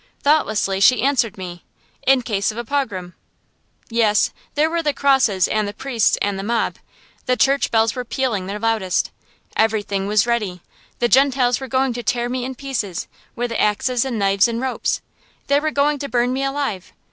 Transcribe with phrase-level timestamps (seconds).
[0.23, 1.63] Thoughtlessly she answered me,
[2.07, 3.13] "In case of a pogrom."
[3.91, 6.77] Yes, there were the crosses and the priests and the mob.
[7.27, 9.11] The church bells were pealing their loudest.
[9.55, 10.61] Everything was ready.
[10.97, 15.01] The Gentiles were going to tear me in pieces, with axes and knives and ropes.
[15.45, 16.93] They were going to burn me alive.